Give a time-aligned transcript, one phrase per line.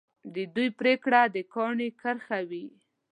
[0.33, 2.65] د دوی پرېکړه د کاڼي کرښه وي.